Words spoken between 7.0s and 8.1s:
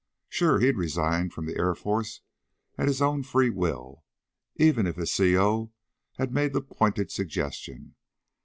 suggestion.